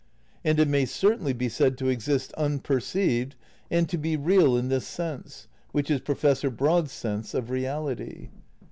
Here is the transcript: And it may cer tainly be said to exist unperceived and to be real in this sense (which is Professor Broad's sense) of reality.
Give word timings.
And 0.43 0.59
it 0.59 0.67
may 0.67 0.85
cer 0.85 1.15
tainly 1.15 1.37
be 1.37 1.47
said 1.47 1.77
to 1.77 1.87
exist 1.87 2.33
unperceived 2.33 3.35
and 3.69 3.87
to 3.87 3.99
be 3.99 4.17
real 4.17 4.57
in 4.57 4.67
this 4.67 4.87
sense 4.87 5.47
(which 5.73 5.91
is 5.91 6.01
Professor 6.01 6.49
Broad's 6.49 6.91
sense) 6.91 7.35
of 7.35 7.51
reality. 7.51 8.29